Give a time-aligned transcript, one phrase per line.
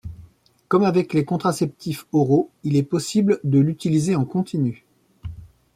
[0.67, 4.83] Comme avec les contraceptifs oraux, il est possible de l'utiliser en continu.